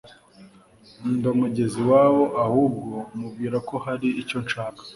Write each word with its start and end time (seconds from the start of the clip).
ndamugeza 1.17 1.75
iwabo 1.83 2.23
ahubwo 2.45 2.95
mubwira 3.19 3.57
ko 3.67 3.75
hari 3.85 4.07
icyo 4.21 4.37
nshaka 4.45 4.81